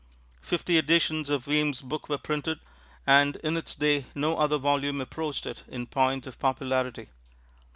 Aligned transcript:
Fifty 0.41 0.79
editions 0.79 1.29
of 1.29 1.45
Weems' 1.45 1.81
book 1.83 2.09
were 2.09 2.17
printed, 2.17 2.59
and 3.05 3.35
in 3.43 3.55
its 3.55 3.75
day 3.75 4.07
no 4.15 4.35
other 4.35 4.57
volume 4.57 4.99
approached 4.99 5.45
it 5.45 5.63
in 5.67 5.85
point 5.85 6.25
of 6.25 6.39
popularity. 6.39 7.09